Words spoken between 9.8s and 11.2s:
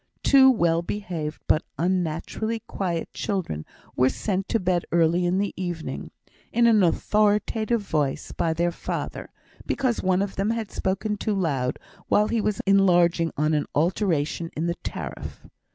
one of them had spoken